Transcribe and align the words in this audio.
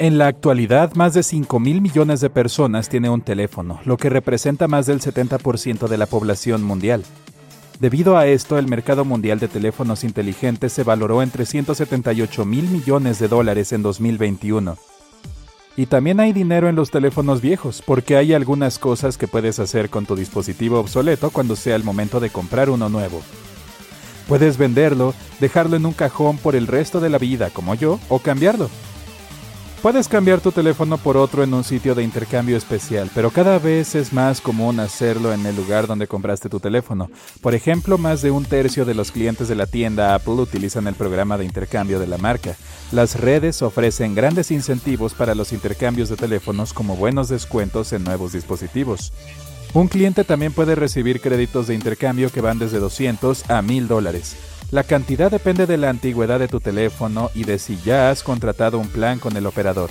En 0.00 0.16
la 0.16 0.28
actualidad, 0.28 0.94
más 0.94 1.12
de 1.12 1.22
5 1.22 1.60
mil 1.60 1.82
millones 1.82 2.22
de 2.22 2.30
personas 2.30 2.88
tienen 2.88 3.10
un 3.10 3.20
teléfono, 3.20 3.80
lo 3.84 3.98
que 3.98 4.08
representa 4.08 4.66
más 4.66 4.86
del 4.86 4.98
70% 4.98 5.88
de 5.88 5.98
la 5.98 6.06
población 6.06 6.62
mundial. 6.62 7.04
Debido 7.80 8.16
a 8.16 8.26
esto, 8.26 8.56
el 8.56 8.66
mercado 8.66 9.04
mundial 9.04 9.40
de 9.40 9.48
teléfonos 9.48 10.02
inteligentes 10.02 10.72
se 10.72 10.84
valoró 10.84 11.22
en 11.22 11.30
378 11.30 12.46
mil 12.46 12.66
millones 12.70 13.18
de 13.18 13.28
dólares 13.28 13.74
en 13.74 13.82
2021. 13.82 14.78
Y 15.76 15.84
también 15.84 16.18
hay 16.18 16.32
dinero 16.32 16.70
en 16.70 16.76
los 16.76 16.90
teléfonos 16.90 17.42
viejos, 17.42 17.82
porque 17.84 18.16
hay 18.16 18.32
algunas 18.32 18.78
cosas 18.78 19.18
que 19.18 19.28
puedes 19.28 19.58
hacer 19.58 19.90
con 19.90 20.06
tu 20.06 20.16
dispositivo 20.16 20.80
obsoleto 20.80 21.28
cuando 21.28 21.56
sea 21.56 21.76
el 21.76 21.84
momento 21.84 22.20
de 22.20 22.30
comprar 22.30 22.70
uno 22.70 22.88
nuevo. 22.88 23.20
Puedes 24.28 24.56
venderlo, 24.56 25.12
dejarlo 25.40 25.76
en 25.76 25.84
un 25.84 25.92
cajón 25.92 26.38
por 26.38 26.56
el 26.56 26.68
resto 26.68 27.00
de 27.00 27.10
la 27.10 27.18
vida, 27.18 27.50
como 27.50 27.74
yo, 27.74 28.00
o 28.08 28.18
cambiarlo. 28.18 28.70
Puedes 29.82 30.08
cambiar 30.08 30.42
tu 30.42 30.52
teléfono 30.52 30.98
por 30.98 31.16
otro 31.16 31.42
en 31.42 31.54
un 31.54 31.64
sitio 31.64 31.94
de 31.94 32.02
intercambio 32.02 32.58
especial, 32.58 33.10
pero 33.14 33.30
cada 33.30 33.58
vez 33.58 33.94
es 33.94 34.12
más 34.12 34.42
común 34.42 34.78
hacerlo 34.78 35.32
en 35.32 35.46
el 35.46 35.56
lugar 35.56 35.86
donde 35.86 36.06
compraste 36.06 36.50
tu 36.50 36.60
teléfono. 36.60 37.10
Por 37.40 37.54
ejemplo, 37.54 37.96
más 37.96 38.20
de 38.20 38.30
un 38.30 38.44
tercio 38.44 38.84
de 38.84 38.92
los 38.92 39.10
clientes 39.10 39.48
de 39.48 39.54
la 39.54 39.66
tienda 39.66 40.14
Apple 40.14 40.34
utilizan 40.34 40.86
el 40.86 40.94
programa 40.96 41.38
de 41.38 41.46
intercambio 41.46 41.98
de 41.98 42.06
la 42.06 42.18
marca. 42.18 42.56
Las 42.92 43.18
redes 43.18 43.62
ofrecen 43.62 44.14
grandes 44.14 44.50
incentivos 44.50 45.14
para 45.14 45.34
los 45.34 45.50
intercambios 45.50 46.10
de 46.10 46.16
teléfonos 46.16 46.74
como 46.74 46.94
buenos 46.94 47.30
descuentos 47.30 47.94
en 47.94 48.04
nuevos 48.04 48.32
dispositivos. 48.32 49.14
Un 49.72 49.88
cliente 49.88 50.24
también 50.24 50.52
puede 50.52 50.74
recibir 50.74 51.22
créditos 51.22 51.68
de 51.68 51.74
intercambio 51.74 52.30
que 52.30 52.42
van 52.42 52.58
desde 52.58 52.80
200 52.80 53.48
a 53.48 53.62
1000 53.62 53.88
dólares. 53.88 54.36
La 54.70 54.84
cantidad 54.84 55.32
depende 55.32 55.66
de 55.66 55.76
la 55.76 55.90
antigüedad 55.90 56.38
de 56.38 56.46
tu 56.46 56.60
teléfono 56.60 57.30
y 57.34 57.42
de 57.42 57.58
si 57.58 57.76
ya 57.84 58.10
has 58.10 58.22
contratado 58.22 58.78
un 58.78 58.86
plan 58.86 59.18
con 59.18 59.36
el 59.36 59.46
operador. 59.46 59.90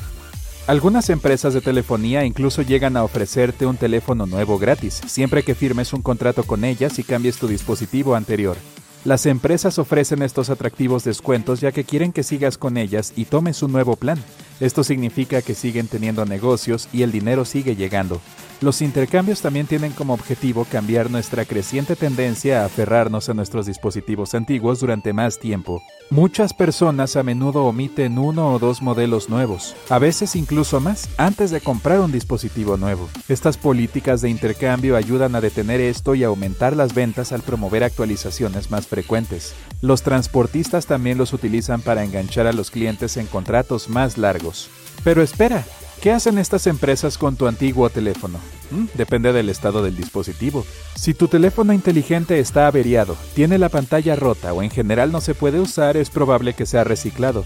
Algunas 0.67 1.09
empresas 1.09 1.53
de 1.53 1.59
telefonía 1.59 2.23
incluso 2.23 2.61
llegan 2.61 2.95
a 2.95 3.03
ofrecerte 3.03 3.65
un 3.65 3.75
teléfono 3.75 4.25
nuevo 4.25 4.57
gratis, 4.57 5.01
siempre 5.05 5.43
que 5.43 5.55
firmes 5.55 5.91
un 5.91 6.01
contrato 6.01 6.43
con 6.43 6.63
ellas 6.63 6.97
y 6.97 7.03
cambies 7.03 7.37
tu 7.37 7.47
dispositivo 7.47 8.15
anterior. 8.15 8.55
Las 9.03 9.25
empresas 9.25 9.79
ofrecen 9.79 10.21
estos 10.21 10.49
atractivos 10.49 11.03
descuentos 11.03 11.59
ya 11.59 11.73
que 11.73 11.83
quieren 11.83 12.13
que 12.13 12.23
sigas 12.23 12.57
con 12.57 12.77
ellas 12.77 13.11
y 13.17 13.25
tomes 13.25 13.61
un 13.63 13.73
nuevo 13.73 13.97
plan. 13.97 14.23
Esto 14.61 14.85
significa 14.85 15.41
que 15.41 15.55
siguen 15.55 15.87
teniendo 15.87 16.25
negocios 16.25 16.87
y 16.93 17.01
el 17.01 17.11
dinero 17.11 17.43
sigue 17.43 17.75
llegando. 17.75 18.21
Los 18.61 18.81
intercambios 18.81 19.41
también 19.41 19.67
tienen 19.67 19.93
como 19.93 20.13
objetivo 20.13 20.65
cambiar 20.69 21.09
nuestra 21.09 21.45
creciente 21.45 21.95
tendencia 21.95 22.61
a 22.61 22.65
aferrarnos 22.65 23.29
a 23.29 23.33
nuestros 23.33 23.65
dispositivos 23.65 24.33
antiguos 24.33 24.81
durante 24.81 25.13
más 25.13 25.39
tiempo. 25.39 25.81
Muchas 26.09 26.53
personas 26.53 27.15
a 27.15 27.23
menudo 27.23 27.63
omiten 27.63 28.17
uno 28.17 28.51
o 28.51 28.59
dos 28.59 28.81
modelos 28.81 29.29
nuevos, 29.29 29.75
a 29.89 29.97
veces 29.97 30.35
incluso 30.35 30.81
más, 30.81 31.07
antes 31.17 31.51
de 31.51 31.61
comprar 31.61 32.01
un 32.01 32.11
dispositivo 32.11 32.75
nuevo. 32.75 33.07
Estas 33.29 33.55
políticas 33.55 34.19
de 34.21 34.29
intercambio 34.29 34.97
ayudan 34.97 35.35
a 35.35 35.41
detener 35.41 35.79
esto 35.79 36.13
y 36.13 36.25
aumentar 36.25 36.75
las 36.75 36.93
ventas 36.93 37.31
al 37.31 37.43
promover 37.43 37.85
actualizaciones 37.85 38.71
más 38.71 38.87
frecuentes. 38.87 39.53
Los 39.81 40.01
transportistas 40.01 40.85
también 40.85 41.17
los 41.17 41.31
utilizan 41.31 41.79
para 41.79 42.03
enganchar 42.03 42.45
a 42.45 42.53
los 42.53 42.71
clientes 42.71 43.15
en 43.15 43.27
contratos 43.27 43.87
más 43.87 44.17
largos. 44.17 44.69
Pero 45.05 45.21
espera, 45.21 45.63
¿Qué 46.01 46.11
hacen 46.11 46.37
estas 46.37 46.65
empresas 46.67 47.17
con 47.17 47.35
tu 47.35 47.45
antiguo 47.45 47.89
teléfono? 47.89 48.39
Mm, 48.71 48.85
depende 48.93 49.33
del 49.33 49.49
estado 49.49 49.83
del 49.83 49.97
dispositivo. 49.97 50.65
Si 50.95 51.13
tu 51.13 51.27
teléfono 51.27 51.73
inteligente 51.73 52.39
está 52.39 52.67
averiado, 52.67 53.17
tiene 53.33 53.57
la 53.57 53.67
pantalla 53.67 54.15
rota 54.15 54.53
o 54.53 54.63
en 54.63 54.69
general 54.69 55.11
no 55.11 55.19
se 55.19 55.35
puede 55.35 55.59
usar, 55.59 55.97
es 55.97 56.09
probable 56.09 56.53
que 56.53 56.65
sea 56.65 56.85
reciclado. 56.85 57.43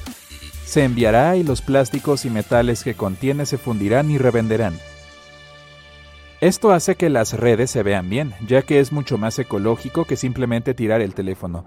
Se 0.66 0.84
enviará 0.84 1.36
y 1.36 1.44
los 1.44 1.64
plásticos 1.64 2.26
y 2.26 2.30
metales 2.30 2.84
que 2.84 2.94
contiene 2.94 3.48
se 3.48 3.58
fundirán 3.58 4.12
y 4.12 4.20
revenderán. 4.20 4.78
Esto 6.40 6.74
hace 6.74 6.96
que 6.96 7.10
las 7.10 7.34
redes 7.34 7.72
se 7.72 7.82
vean 7.82 8.08
bien, 8.08 8.36
ya 8.48 8.62
que 8.62 8.80
es 8.80 8.92
mucho 8.92 9.18
más 9.18 9.40
ecológico 9.40 10.06
que 10.06 10.16
simplemente 10.16 10.76
tirar 10.76 11.02
el 11.02 11.16
teléfono. 11.16 11.66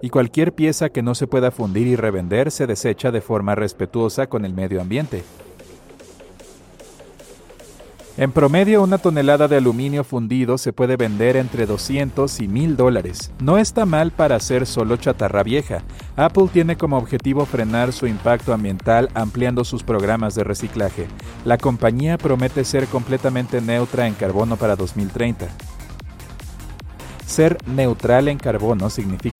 Y 0.00 0.10
cualquier 0.10 0.54
pieza 0.54 0.90
que 0.90 1.02
no 1.02 1.16
se 1.16 1.26
pueda 1.26 1.50
fundir 1.50 1.88
y 1.88 1.96
revender 1.96 2.52
se 2.52 2.68
desecha 2.68 3.10
de 3.10 3.20
forma 3.20 3.56
respetuosa 3.56 4.28
con 4.28 4.44
el 4.44 4.54
medio 4.54 4.80
ambiente. 4.80 5.24
En 8.20 8.32
promedio, 8.32 8.82
una 8.82 8.98
tonelada 8.98 9.48
de 9.48 9.56
aluminio 9.56 10.04
fundido 10.04 10.58
se 10.58 10.74
puede 10.74 10.96
vender 10.98 11.38
entre 11.38 11.64
200 11.64 12.40
y 12.42 12.48
1000 12.48 12.76
dólares. 12.76 13.32
No 13.40 13.56
está 13.56 13.86
mal 13.86 14.10
para 14.10 14.38
ser 14.40 14.66
solo 14.66 14.98
chatarra 14.98 15.42
vieja. 15.42 15.84
Apple 16.16 16.48
tiene 16.52 16.76
como 16.76 16.98
objetivo 16.98 17.46
frenar 17.46 17.94
su 17.94 18.06
impacto 18.06 18.52
ambiental 18.52 19.08
ampliando 19.14 19.64
sus 19.64 19.84
programas 19.84 20.34
de 20.34 20.44
reciclaje. 20.44 21.06
La 21.46 21.56
compañía 21.56 22.18
promete 22.18 22.66
ser 22.66 22.88
completamente 22.88 23.62
neutra 23.62 24.06
en 24.06 24.12
carbono 24.12 24.58
para 24.58 24.76
2030. 24.76 25.48
Ser 27.24 27.56
neutral 27.66 28.28
en 28.28 28.36
carbono 28.36 28.90
significa 28.90 29.39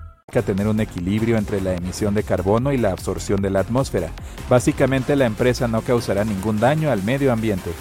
Tener 0.41 0.67
un 0.67 0.79
equilibrio 0.79 1.37
entre 1.37 1.61
la 1.61 1.73
emisión 1.73 2.13
de 2.13 2.23
carbono 2.23 2.71
y 2.71 2.77
la 2.77 2.91
absorción 2.91 3.41
de 3.41 3.49
la 3.49 3.59
atmósfera. 3.59 4.09
Básicamente 4.49 5.15
la 5.15 5.25
empresa 5.25 5.67
no 5.67 5.81
causará 5.81 6.23
ningún 6.23 6.59
daño 6.59 6.89
al 6.89 7.03
medio 7.03 7.33
ambiente. 7.33 7.71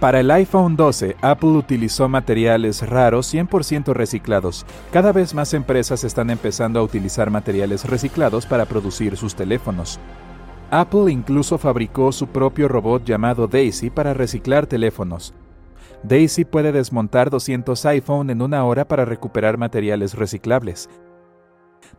Para 0.00 0.18
el 0.18 0.32
iPhone 0.32 0.74
12, 0.74 1.16
Apple 1.22 1.50
utilizó 1.50 2.08
materiales 2.08 2.84
raros 2.84 3.32
100% 3.32 3.92
reciclados. 3.92 4.66
Cada 4.92 5.12
vez 5.12 5.32
más 5.32 5.54
empresas 5.54 6.02
están 6.02 6.30
empezando 6.30 6.80
a 6.80 6.82
utilizar 6.82 7.30
materiales 7.30 7.84
reciclados 7.84 8.44
para 8.44 8.64
producir 8.64 9.16
sus 9.16 9.36
teléfonos. 9.36 10.00
Apple 10.72 11.12
incluso 11.12 11.56
fabricó 11.56 12.10
su 12.10 12.26
propio 12.26 12.66
robot 12.66 13.04
llamado 13.04 13.46
Daisy 13.46 13.90
para 13.90 14.12
reciclar 14.12 14.66
teléfonos. 14.66 15.34
Daisy 16.02 16.44
puede 16.44 16.72
desmontar 16.72 17.30
200 17.30 17.86
iPhone 17.86 18.30
en 18.30 18.42
una 18.42 18.64
hora 18.64 18.86
para 18.86 19.04
recuperar 19.04 19.56
materiales 19.56 20.14
reciclables. 20.14 20.90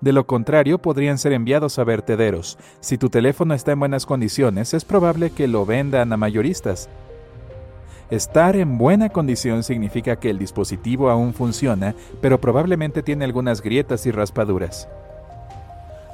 De 0.01 0.11
lo 0.11 0.27
contrario, 0.27 0.79
podrían 0.79 1.17
ser 1.17 1.31
enviados 1.31 1.79
a 1.79 1.85
vertederos. 1.85 2.57
Si 2.81 2.97
tu 2.97 3.09
teléfono 3.09 3.53
está 3.53 3.71
en 3.71 3.79
buenas 3.79 4.05
condiciones, 4.05 4.73
es 4.73 4.83
probable 4.83 5.29
que 5.29 5.47
lo 5.47 5.65
vendan 5.65 6.11
a 6.11 6.17
mayoristas. 6.17 6.89
Estar 8.09 8.57
en 8.57 8.77
buena 8.77 9.09
condición 9.09 9.63
significa 9.63 10.17
que 10.17 10.29
el 10.29 10.37
dispositivo 10.37 11.09
aún 11.09 11.33
funciona, 11.33 11.95
pero 12.21 12.41
probablemente 12.41 13.01
tiene 13.01 13.23
algunas 13.23 13.61
grietas 13.61 14.05
y 14.05 14.11
raspaduras. 14.11 14.89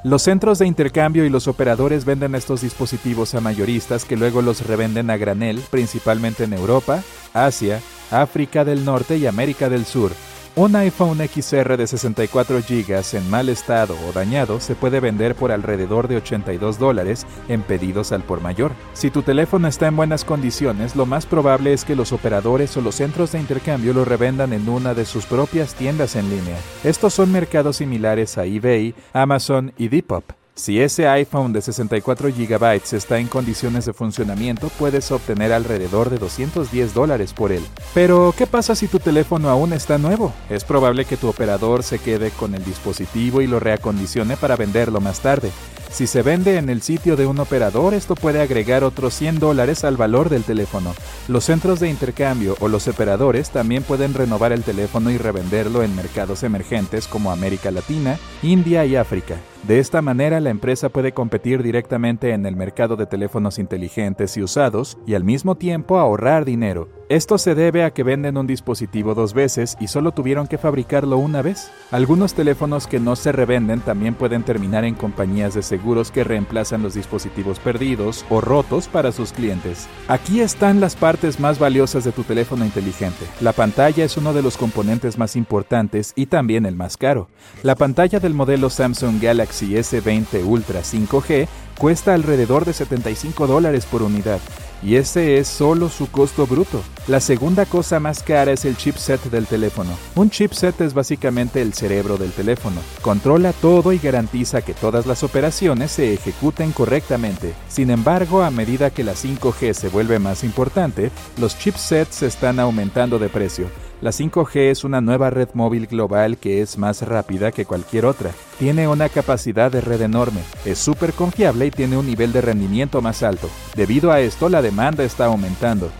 Los 0.02 0.22
centros 0.22 0.58
de 0.58 0.66
intercambio 0.66 1.26
y 1.26 1.28
los 1.28 1.46
operadores 1.46 2.06
venden 2.06 2.34
estos 2.34 2.62
dispositivos 2.62 3.34
a 3.34 3.42
mayoristas 3.42 4.06
que 4.06 4.16
luego 4.16 4.40
los 4.40 4.66
revenden 4.66 5.10
a 5.10 5.18
granel, 5.18 5.60
principalmente 5.70 6.44
en 6.44 6.54
Europa, 6.54 7.02
Asia, 7.34 7.82
África 8.10 8.64
del 8.64 8.86
Norte 8.86 9.18
y 9.18 9.26
América 9.26 9.68
del 9.68 9.84
Sur. 9.84 10.12
Un 10.60 10.76
iPhone 10.76 11.26
XR 11.26 11.78
de 11.78 11.86
64 11.86 12.58
GB 12.58 13.16
en 13.16 13.30
mal 13.30 13.48
estado 13.48 13.96
o 14.06 14.12
dañado 14.12 14.60
se 14.60 14.74
puede 14.74 15.00
vender 15.00 15.34
por 15.34 15.52
alrededor 15.52 16.06
de 16.06 16.18
82 16.18 16.78
dólares 16.78 17.26
en 17.48 17.62
pedidos 17.62 18.12
al 18.12 18.24
por 18.24 18.42
mayor. 18.42 18.72
Si 18.92 19.10
tu 19.10 19.22
teléfono 19.22 19.68
está 19.68 19.86
en 19.86 19.96
buenas 19.96 20.22
condiciones, 20.22 20.96
lo 20.96 21.06
más 21.06 21.24
probable 21.24 21.72
es 21.72 21.86
que 21.86 21.96
los 21.96 22.12
operadores 22.12 22.76
o 22.76 22.82
los 22.82 22.96
centros 22.96 23.32
de 23.32 23.40
intercambio 23.40 23.94
lo 23.94 24.04
revendan 24.04 24.52
en 24.52 24.68
una 24.68 24.92
de 24.92 25.06
sus 25.06 25.24
propias 25.24 25.74
tiendas 25.74 26.14
en 26.14 26.28
línea. 26.28 26.58
Estos 26.84 27.14
son 27.14 27.32
mercados 27.32 27.76
similares 27.76 28.36
a 28.36 28.44
eBay, 28.44 28.94
Amazon 29.14 29.72
y 29.78 29.88
Depop. 29.88 30.39
Si 30.60 30.78
ese 30.78 31.08
iPhone 31.08 31.54
de 31.54 31.62
64 31.62 32.28
GB 32.28 32.82
está 32.92 33.18
en 33.18 33.28
condiciones 33.28 33.86
de 33.86 33.94
funcionamiento, 33.94 34.68
puedes 34.78 35.10
obtener 35.10 35.54
alrededor 35.54 36.10
de 36.10 36.18
210 36.18 36.92
dólares 36.92 37.32
por 37.32 37.50
él. 37.50 37.62
Pero, 37.94 38.34
¿qué 38.36 38.46
pasa 38.46 38.74
si 38.74 38.86
tu 38.86 38.98
teléfono 38.98 39.48
aún 39.48 39.72
está 39.72 39.96
nuevo? 39.96 40.34
Es 40.50 40.64
probable 40.64 41.06
que 41.06 41.16
tu 41.16 41.28
operador 41.28 41.82
se 41.82 41.98
quede 41.98 42.30
con 42.30 42.54
el 42.54 42.62
dispositivo 42.62 43.40
y 43.40 43.46
lo 43.46 43.58
reacondicione 43.58 44.36
para 44.36 44.56
venderlo 44.56 45.00
más 45.00 45.20
tarde. 45.20 45.50
Si 45.90 46.06
se 46.06 46.22
vende 46.22 46.56
en 46.56 46.70
el 46.70 46.82
sitio 46.82 47.16
de 47.16 47.26
un 47.26 47.40
operador, 47.40 47.94
esto 47.94 48.14
puede 48.14 48.40
agregar 48.40 48.84
otros 48.84 49.12
100 49.14 49.40
dólares 49.40 49.84
al 49.84 49.96
valor 49.96 50.28
del 50.28 50.44
teléfono. 50.44 50.94
Los 51.28 51.44
centros 51.44 51.80
de 51.80 51.90
intercambio 51.90 52.56
o 52.60 52.68
los 52.68 52.86
operadores 52.86 53.50
también 53.50 53.82
pueden 53.82 54.14
renovar 54.14 54.52
el 54.52 54.62
teléfono 54.62 55.10
y 55.10 55.18
revenderlo 55.18 55.82
en 55.82 55.94
mercados 55.96 56.44
emergentes 56.44 57.08
como 57.08 57.32
América 57.32 57.70
Latina, 57.70 58.18
India 58.42 58.86
y 58.86 58.96
África. 58.96 59.36
De 59.64 59.78
esta 59.78 60.00
manera, 60.00 60.40
la 60.40 60.50
empresa 60.50 60.88
puede 60.88 61.12
competir 61.12 61.62
directamente 61.62 62.30
en 62.30 62.46
el 62.46 62.56
mercado 62.56 62.96
de 62.96 63.06
teléfonos 63.06 63.58
inteligentes 63.58 64.36
y 64.36 64.42
usados 64.42 64.96
y 65.06 65.14
al 65.14 65.24
mismo 65.24 65.56
tiempo 65.56 65.98
ahorrar 65.98 66.44
dinero. 66.44 66.99
Esto 67.10 67.38
se 67.38 67.56
debe 67.56 67.82
a 67.82 67.90
que 67.90 68.04
venden 68.04 68.36
un 68.36 68.46
dispositivo 68.46 69.16
dos 69.16 69.34
veces 69.34 69.76
y 69.80 69.88
solo 69.88 70.12
tuvieron 70.12 70.46
que 70.46 70.58
fabricarlo 70.58 71.18
una 71.18 71.42
vez. 71.42 71.72
Algunos 71.90 72.34
teléfonos 72.34 72.86
que 72.86 73.00
no 73.00 73.16
se 73.16 73.32
revenden 73.32 73.80
también 73.80 74.14
pueden 74.14 74.44
terminar 74.44 74.84
en 74.84 74.94
compañías 74.94 75.54
de 75.54 75.62
seguros 75.62 76.12
que 76.12 76.22
reemplazan 76.22 76.84
los 76.84 76.94
dispositivos 76.94 77.58
perdidos 77.58 78.24
o 78.30 78.40
rotos 78.40 78.86
para 78.86 79.10
sus 79.10 79.32
clientes. 79.32 79.88
Aquí 80.06 80.40
están 80.40 80.78
las 80.78 80.94
partes 80.94 81.40
más 81.40 81.58
valiosas 81.58 82.04
de 82.04 82.12
tu 82.12 82.22
teléfono 82.22 82.64
inteligente. 82.64 83.26
La 83.40 83.54
pantalla 83.54 84.04
es 84.04 84.16
uno 84.16 84.32
de 84.32 84.42
los 84.42 84.56
componentes 84.56 85.18
más 85.18 85.34
importantes 85.34 86.12
y 86.14 86.26
también 86.26 86.64
el 86.64 86.76
más 86.76 86.96
caro. 86.96 87.26
La 87.64 87.74
pantalla 87.74 88.20
del 88.20 88.34
modelo 88.34 88.70
Samsung 88.70 89.20
Galaxy 89.20 89.72
S20 89.72 90.46
Ultra 90.46 90.82
5G 90.82 91.48
cuesta 91.76 92.14
alrededor 92.14 92.64
de 92.66 92.72
75 92.72 93.48
dólares 93.48 93.84
por 93.84 94.04
unidad 94.04 94.38
y 94.82 94.96
ese 94.96 95.38
es 95.38 95.48
solo 95.48 95.88
su 95.88 96.10
costo 96.10 96.46
bruto. 96.46 96.82
La 97.08 97.18
segunda 97.18 97.64
cosa 97.64 97.98
más 97.98 98.22
cara 98.22 98.52
es 98.52 98.66
el 98.66 98.76
chipset 98.76 99.22
del 99.30 99.46
teléfono. 99.46 99.90
Un 100.14 100.28
chipset 100.28 100.78
es 100.82 100.92
básicamente 100.92 101.62
el 101.62 101.72
cerebro 101.72 102.18
del 102.18 102.30
teléfono. 102.30 102.80
Controla 103.00 103.54
todo 103.54 103.94
y 103.94 103.98
garantiza 103.98 104.60
que 104.60 104.74
todas 104.74 105.06
las 105.06 105.22
operaciones 105.22 105.92
se 105.92 106.12
ejecuten 106.12 106.72
correctamente. 106.72 107.54
Sin 107.68 107.90
embargo, 107.90 108.42
a 108.42 108.50
medida 108.50 108.90
que 108.90 109.02
la 109.02 109.14
5G 109.14 109.72
se 109.72 109.88
vuelve 109.88 110.18
más 110.18 110.44
importante, 110.44 111.10
los 111.38 111.58
chipsets 111.58 112.22
están 112.22 112.60
aumentando 112.60 113.18
de 113.18 113.30
precio. 113.30 113.68
La 114.02 114.10
5G 114.10 114.70
es 114.70 114.84
una 114.84 115.00
nueva 115.00 115.30
red 115.30 115.48
móvil 115.54 115.86
global 115.86 116.36
que 116.36 116.60
es 116.60 116.76
más 116.76 117.02
rápida 117.02 117.50
que 117.50 117.64
cualquier 117.64 118.04
otra. 118.04 118.30
Tiene 118.58 118.88
una 118.88 119.08
capacidad 119.08 119.72
de 119.72 119.80
red 119.80 120.02
enorme, 120.02 120.40
es 120.66 120.78
súper 120.78 121.14
confiable 121.14 121.66
y 121.66 121.70
tiene 121.70 121.96
un 121.96 122.06
nivel 122.06 122.32
de 122.32 122.42
rendimiento 122.42 123.00
más 123.00 123.22
alto. 123.22 123.48
Debido 123.74 124.12
a 124.12 124.20
esto, 124.20 124.50
la 124.50 124.62
demanda 124.62 125.02
está 125.02 125.26
aumentando. 125.26 125.90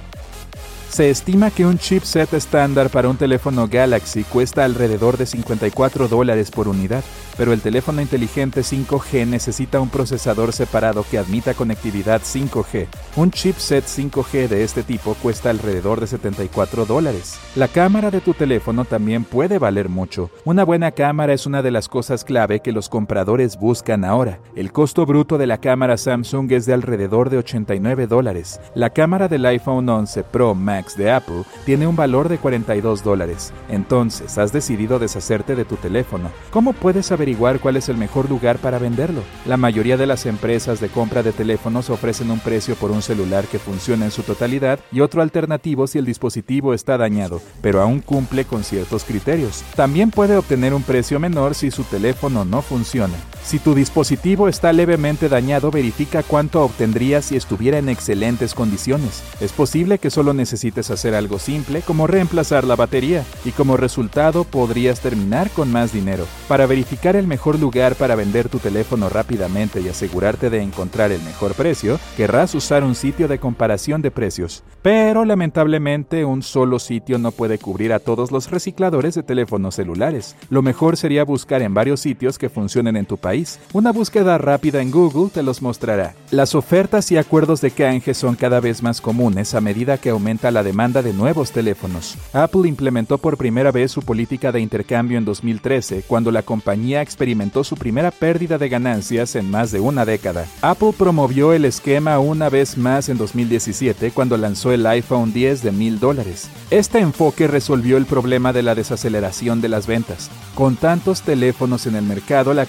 Se 0.90 1.08
estima 1.08 1.52
que 1.52 1.64
un 1.64 1.78
chipset 1.78 2.34
estándar 2.34 2.90
para 2.90 3.08
un 3.08 3.16
teléfono 3.16 3.68
Galaxy 3.68 4.24
cuesta 4.24 4.64
alrededor 4.64 5.16
de 5.16 5.24
54 5.24 6.08
dólares 6.08 6.50
por 6.50 6.66
unidad, 6.66 7.04
pero 7.38 7.52
el 7.52 7.60
teléfono 7.60 8.02
inteligente 8.02 8.62
5G 8.62 9.24
necesita 9.24 9.80
un 9.80 9.88
procesador 9.88 10.52
separado 10.52 11.04
que 11.08 11.16
admita 11.16 11.54
conectividad 11.54 12.22
5G. 12.22 12.88
Un 13.14 13.30
chipset 13.30 13.84
5G 13.84 14.48
de 14.48 14.64
este 14.64 14.82
tipo 14.82 15.14
cuesta 15.14 15.50
alrededor 15.50 16.00
de 16.00 16.08
74 16.08 16.86
dólares. 16.86 17.38
La 17.54 17.68
cámara 17.68 18.10
de 18.10 18.20
tu 18.20 18.34
teléfono 18.34 18.84
también 18.84 19.22
puede 19.22 19.60
valer 19.60 19.88
mucho. 19.88 20.28
Una 20.44 20.64
buena 20.64 20.90
cámara 20.90 21.32
es 21.32 21.46
una 21.46 21.62
de 21.62 21.70
las 21.70 21.88
cosas 21.88 22.24
clave 22.24 22.60
que 22.60 22.72
los 22.72 22.88
compradores 22.88 23.56
buscan 23.56 24.04
ahora. 24.04 24.40
El 24.56 24.72
costo 24.72 25.06
bruto 25.06 25.38
de 25.38 25.46
la 25.46 25.58
cámara 25.58 25.96
Samsung 25.96 26.50
es 26.50 26.66
de 26.66 26.74
alrededor 26.74 27.30
de 27.30 27.38
89 27.38 28.08
dólares. 28.08 28.60
La 28.74 28.90
cámara 28.90 29.28
del 29.28 29.46
iPhone 29.46 29.88
11 29.88 30.24
Pro 30.24 30.56
Max 30.56 30.79
de 30.96 31.10
Apple 31.10 31.44
tiene 31.64 31.86
un 31.86 31.94
valor 31.94 32.28
de 32.28 32.38
42 32.38 33.04
dólares. 33.04 33.52
Entonces, 33.68 34.38
has 34.38 34.52
decidido 34.52 34.98
deshacerte 34.98 35.54
de 35.54 35.64
tu 35.64 35.76
teléfono. 35.76 36.30
¿Cómo 36.50 36.72
puedes 36.72 37.12
averiguar 37.12 37.60
cuál 37.60 37.76
es 37.76 37.88
el 37.88 37.96
mejor 37.96 38.28
lugar 38.30 38.58
para 38.58 38.78
venderlo? 38.78 39.22
La 39.46 39.56
mayoría 39.56 39.96
de 39.96 40.06
las 40.06 40.26
empresas 40.26 40.80
de 40.80 40.88
compra 40.88 41.22
de 41.22 41.32
teléfonos 41.32 41.90
ofrecen 41.90 42.30
un 42.30 42.40
precio 42.40 42.74
por 42.74 42.90
un 42.90 43.02
celular 43.02 43.44
que 43.46 43.58
funciona 43.58 44.06
en 44.06 44.10
su 44.10 44.22
totalidad 44.22 44.80
y 44.90 45.00
otro 45.00 45.22
alternativo 45.22 45.86
si 45.86 45.98
el 45.98 46.06
dispositivo 46.06 46.74
está 46.74 46.96
dañado, 46.96 47.40
pero 47.60 47.80
aún 47.80 48.00
cumple 48.00 48.44
con 48.44 48.64
ciertos 48.64 49.04
criterios. 49.04 49.62
También 49.76 50.10
puede 50.10 50.36
obtener 50.36 50.74
un 50.74 50.82
precio 50.82 51.20
menor 51.20 51.54
si 51.54 51.70
su 51.70 51.84
teléfono 51.84 52.44
no 52.44 52.62
funciona. 52.62 53.14
Si 53.50 53.58
tu 53.58 53.74
dispositivo 53.74 54.46
está 54.46 54.72
levemente 54.72 55.28
dañado, 55.28 55.72
verifica 55.72 56.22
cuánto 56.22 56.62
obtendrías 56.62 57.24
si 57.24 57.36
estuviera 57.36 57.78
en 57.78 57.88
excelentes 57.88 58.54
condiciones. 58.54 59.24
Es 59.40 59.50
posible 59.50 59.98
que 59.98 60.08
solo 60.08 60.32
necesites 60.32 60.88
hacer 60.92 61.16
algo 61.16 61.40
simple 61.40 61.82
como 61.82 62.06
reemplazar 62.06 62.62
la 62.62 62.76
batería 62.76 63.24
y 63.44 63.50
como 63.50 63.76
resultado 63.76 64.44
podrías 64.44 65.00
terminar 65.00 65.50
con 65.50 65.72
más 65.72 65.92
dinero. 65.92 66.26
Para 66.46 66.66
verificar 66.66 67.16
el 67.16 67.26
mejor 67.26 67.58
lugar 67.58 67.96
para 67.96 68.14
vender 68.14 68.48
tu 68.48 68.60
teléfono 68.60 69.08
rápidamente 69.08 69.80
y 69.80 69.88
asegurarte 69.88 70.48
de 70.48 70.62
encontrar 70.62 71.10
el 71.10 71.22
mejor 71.22 71.54
precio, 71.54 71.98
querrás 72.16 72.54
usar 72.54 72.84
un 72.84 72.94
sitio 72.94 73.26
de 73.26 73.40
comparación 73.40 74.00
de 74.00 74.12
precios. 74.12 74.62
Pero 74.80 75.24
lamentablemente 75.24 76.24
un 76.24 76.44
solo 76.44 76.78
sitio 76.78 77.18
no 77.18 77.32
puede 77.32 77.58
cubrir 77.58 77.92
a 77.94 77.98
todos 77.98 78.30
los 78.30 78.48
recicladores 78.48 79.16
de 79.16 79.24
teléfonos 79.24 79.74
celulares. 79.74 80.36
Lo 80.50 80.62
mejor 80.62 80.96
sería 80.96 81.24
buscar 81.24 81.62
en 81.62 81.74
varios 81.74 81.98
sitios 81.98 82.38
que 82.38 82.48
funcionen 82.48 82.96
en 82.96 83.06
tu 83.06 83.16
país 83.16 83.39
una 83.72 83.92
búsqueda 83.92 84.38
rápida 84.38 84.80
en 84.82 84.90
Google 84.90 85.30
te 85.32 85.42
los 85.42 85.62
mostrará. 85.62 86.14
Las 86.30 86.54
ofertas 86.54 87.10
y 87.10 87.16
acuerdos 87.16 87.60
de 87.60 87.70
canje 87.70 88.14
son 88.14 88.36
cada 88.36 88.60
vez 88.60 88.82
más 88.82 89.00
comunes 89.00 89.54
a 89.54 89.60
medida 89.60 89.98
que 89.98 90.10
aumenta 90.10 90.50
la 90.50 90.62
demanda 90.62 91.02
de 91.02 91.12
nuevos 91.12 91.52
teléfonos. 91.52 92.16
Apple 92.32 92.68
implementó 92.68 93.18
por 93.18 93.36
primera 93.36 93.72
vez 93.72 93.92
su 93.92 94.02
política 94.02 94.52
de 94.52 94.60
intercambio 94.60 95.18
en 95.18 95.24
2013, 95.24 96.04
cuando 96.06 96.30
la 96.30 96.42
compañía 96.42 97.02
experimentó 97.02 97.64
su 97.64 97.76
primera 97.76 98.10
pérdida 98.10 98.58
de 98.58 98.68
ganancias 98.68 99.36
en 99.36 99.50
más 99.50 99.72
de 99.72 99.80
una 99.80 100.04
década. 100.04 100.46
Apple 100.62 100.92
promovió 100.96 101.52
el 101.52 101.64
esquema 101.64 102.18
una 102.18 102.48
vez 102.48 102.76
más 102.76 103.08
en 103.08 103.18
2017 103.18 104.10
cuando 104.12 104.36
lanzó 104.36 104.72
el 104.72 104.86
iPhone 104.86 105.32
10 105.32 105.62
de 105.62 105.72
mil 105.72 105.98
dólares. 105.98 106.48
Este 106.70 106.98
enfoque 106.98 107.46
resolvió 107.46 107.96
el 107.96 108.06
problema 108.06 108.52
de 108.52 108.62
la 108.62 108.74
desaceleración 108.74 109.60
de 109.60 109.68
las 109.68 109.86
ventas. 109.86 110.30
Con 110.54 110.76
tantos 110.76 111.22
teléfonos 111.22 111.86
en 111.86 111.96
el 111.96 112.04
mercado, 112.04 112.54
la 112.54 112.66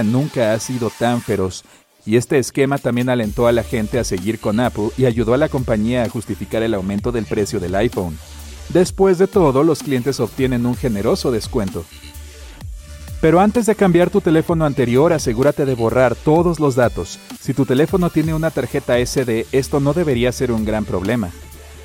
nunca 0.00 0.54
ha 0.54 0.58
sido 0.58 0.90
tan 0.98 1.20
feroz, 1.20 1.64
y 2.04 2.16
este 2.16 2.38
esquema 2.38 2.78
también 2.78 3.08
alentó 3.08 3.46
a 3.46 3.52
la 3.52 3.62
gente 3.62 3.98
a 3.98 4.04
seguir 4.04 4.40
con 4.40 4.58
Apple 4.58 4.90
y 4.96 5.04
ayudó 5.04 5.34
a 5.34 5.38
la 5.38 5.48
compañía 5.48 6.02
a 6.02 6.08
justificar 6.08 6.62
el 6.62 6.74
aumento 6.74 7.12
del 7.12 7.26
precio 7.26 7.60
del 7.60 7.74
iPhone. 7.74 8.18
Después 8.70 9.18
de 9.18 9.26
todo, 9.26 9.62
los 9.62 9.82
clientes 9.82 10.18
obtienen 10.18 10.66
un 10.66 10.74
generoso 10.74 11.30
descuento. 11.30 11.84
Pero 13.20 13.38
antes 13.38 13.66
de 13.66 13.76
cambiar 13.76 14.10
tu 14.10 14.20
teléfono 14.20 14.64
anterior, 14.64 15.12
asegúrate 15.12 15.64
de 15.64 15.74
borrar 15.74 16.16
todos 16.16 16.58
los 16.58 16.74
datos. 16.74 17.20
Si 17.40 17.54
tu 17.54 17.66
teléfono 17.66 18.10
tiene 18.10 18.34
una 18.34 18.50
tarjeta 18.50 18.98
SD, 18.98 19.46
esto 19.52 19.78
no 19.78 19.92
debería 19.92 20.32
ser 20.32 20.50
un 20.50 20.64
gran 20.64 20.84
problema. 20.84 21.30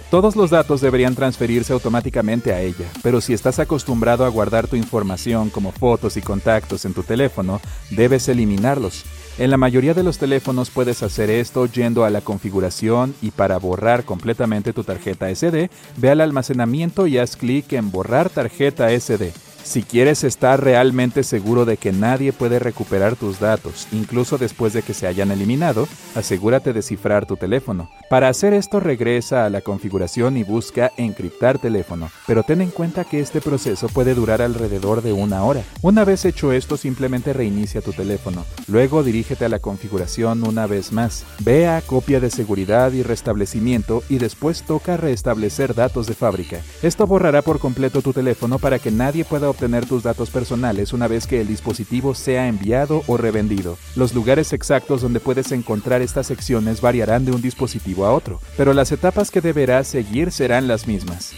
Todos 0.10 0.38
los 0.38 0.52
datos 0.52 0.80
deberían 0.80 1.16
transferirse 1.16 1.74
automáticamente 1.74 2.54
a 2.54 2.62
ella, 2.62 2.86
pero 3.04 3.20
si 3.20 3.34
estás 3.34 3.60
acostumbrado 3.60 4.24
a 4.24 4.30
guardar 4.30 4.66
tu 4.66 4.78
información 4.78 5.50
como 5.50 5.74
fotos 5.74 6.16
y 6.16 6.22
contactos 6.22 6.86
en 6.86 6.94
tu 6.94 7.04
teléfono, 7.04 7.60
debes 7.92 8.30
eliminarlos. 8.30 9.04
En 9.38 9.52
la 9.52 9.58
mayoría 9.58 9.94
de 9.94 10.04
los 10.04 10.18
teléfonos 10.18 10.70
puedes 10.70 11.04
hacer 11.04 11.30
esto 11.30 11.66
yendo 11.66 12.06
a 12.06 12.10
la 12.10 12.22
configuración 12.22 13.16
y 13.22 13.32
para 13.32 13.58
borrar 13.58 14.06
completamente 14.06 14.72
tu 14.72 14.86
tarjeta 14.86 15.30
SD, 15.30 15.70
ve 15.98 16.10
al 16.10 16.22
almacenamiento 16.22 17.06
y 17.06 17.18
haz 17.18 17.36
clic 17.36 17.74
en 17.74 17.92
Borrar 17.92 18.30
tarjeta 18.30 18.90
SD. 18.98 19.34
Si 19.68 19.84
quieres 19.84 20.24
estar 20.24 20.64
realmente 20.64 21.24
seguro 21.24 21.66
de 21.66 21.76
que 21.76 21.92
nadie 21.92 22.32
puede 22.32 22.58
recuperar 22.58 23.18
tus 23.18 23.42
datos, 23.42 23.90
incluso 23.92 24.38
después 24.38 24.72
de 24.72 24.82
que 24.82 24.94
se 24.94 25.08
hayan 25.08 25.30
eliminado, 25.30 25.90
asegúrate 26.16 26.72
de 26.72 26.82
cifrar 26.82 27.26
tu 27.26 27.36
teléfono. 27.36 27.90
Para 28.10 28.30
hacer 28.30 28.54
esto 28.54 28.80
regresa 28.80 29.46
a 29.46 29.50
la 29.50 29.60
configuración 29.60 30.38
y 30.38 30.46
busca 30.46 30.94
encriptar 30.96 31.60
teléfono, 31.60 32.10
pero 32.26 32.44
ten 32.44 32.62
en 32.62 32.70
cuenta 32.70 33.04
que 33.04 33.20
este 33.20 33.42
proceso 33.42 33.90
puede 33.90 34.14
durar 34.14 34.42
alrededor 34.42 35.02
de 35.02 35.12
una 35.12 35.44
hora. 35.44 35.64
Una 35.82 36.06
vez 36.06 36.24
hecho 36.24 36.54
esto, 36.54 36.78
simplemente 36.78 37.34
reinicia 37.34 37.82
tu 37.82 37.92
teléfono. 37.92 38.46
Luego 38.70 39.04
dirígete 39.04 39.44
a 39.44 39.50
la 39.50 39.60
configuración 39.60 40.48
una 40.48 40.66
vez 40.66 40.94
más. 40.94 41.26
Ve 41.40 41.68
a 41.68 41.82
copia 41.82 42.22
de 42.22 42.30
seguridad 42.30 42.94
y 42.94 43.04
restablecimiento 43.04 44.02
y 44.08 44.18
después 44.18 44.64
toca 44.64 44.96
restablecer 44.96 45.76
datos 45.76 46.08
de 46.08 46.14
fábrica. 46.14 46.62
Esto 46.82 47.06
borrará 47.06 47.42
por 47.42 47.60
completo 47.60 48.02
tu 48.02 48.14
teléfono 48.14 48.60
para 48.60 48.80
que 48.80 48.92
nadie 48.92 49.26
pueda 49.26 49.50
obtener 49.58 49.88
tus 49.88 50.04
datos 50.04 50.30
personales 50.30 50.94
una 50.94 51.08
vez 51.08 51.26
que 51.26 51.42
el 51.42 51.48
dispositivo 51.48 52.14
sea 52.14 52.48
enviado 52.48 53.02
o 53.08 53.18
revendido. 53.18 53.76
Los 53.96 54.14
lugares 54.14 54.54
exactos 54.54 55.02
donde 55.02 55.20
puedes 55.20 55.52
encontrar 55.52 56.04
estas 56.04 56.28
secciones 56.28 56.80
variarán 56.80 57.26
de 57.26 57.32
un 57.32 57.42
dispositivo 57.42 58.06
a 58.06 58.14
otro, 58.14 58.40
pero 58.56 58.74
las 58.74 58.92
etapas 58.92 59.32
que 59.32 59.42
deberás 59.42 59.88
seguir 59.88 60.32
serán 60.32 60.68
las 60.68 60.86
mismas. 60.86 61.34